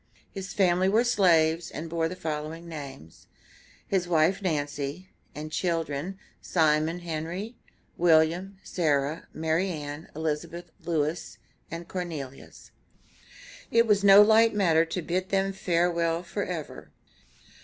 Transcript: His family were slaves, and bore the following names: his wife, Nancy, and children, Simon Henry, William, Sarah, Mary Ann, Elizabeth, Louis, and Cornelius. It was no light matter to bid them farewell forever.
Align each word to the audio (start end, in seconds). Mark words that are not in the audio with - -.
His 0.31 0.51
family 0.51 0.89
were 0.89 1.03
slaves, 1.03 1.69
and 1.69 1.87
bore 1.87 2.09
the 2.09 2.15
following 2.15 2.67
names: 2.67 3.27
his 3.87 4.07
wife, 4.07 4.41
Nancy, 4.41 5.09
and 5.35 5.51
children, 5.51 6.17
Simon 6.41 7.01
Henry, 7.01 7.55
William, 7.97 8.57
Sarah, 8.63 9.27
Mary 9.31 9.69
Ann, 9.69 10.09
Elizabeth, 10.15 10.71
Louis, 10.83 11.37
and 11.69 11.87
Cornelius. 11.87 12.71
It 13.69 13.85
was 13.85 14.03
no 14.03 14.23
light 14.23 14.55
matter 14.55 14.85
to 14.85 15.03
bid 15.03 15.29
them 15.29 15.53
farewell 15.53 16.23
forever. 16.23 16.89